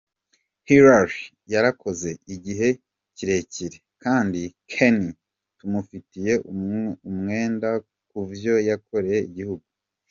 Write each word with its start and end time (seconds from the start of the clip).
"Hillary 0.67 1.21
yarakoze 1.53 2.09
igihe 2.35 2.67
kirekire 3.15 3.77
kandi 4.03 4.41
cane, 4.71 5.09
tumufitiye 5.57 6.33
umwenda 7.09 7.69
ku 8.09 8.19
vyo 8.31 8.55
yakoreye 8.69 9.19
igihugu. 9.29 9.65